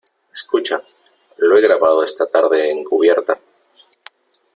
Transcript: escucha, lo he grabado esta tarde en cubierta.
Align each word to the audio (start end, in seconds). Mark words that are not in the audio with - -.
escucha, 0.33 0.81
lo 1.37 1.55
he 1.55 1.61
grabado 1.61 2.03
esta 2.03 2.25
tarde 2.25 2.71
en 2.71 2.83
cubierta. 2.83 3.39